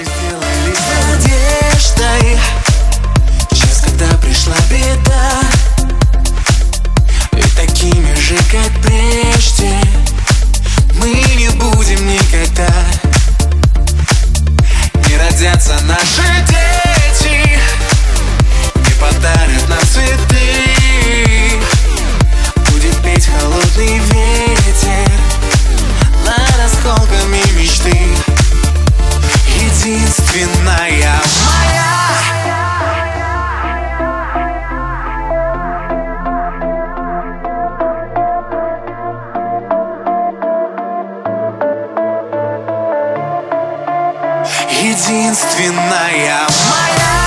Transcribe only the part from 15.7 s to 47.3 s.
наши дети Единственная. моя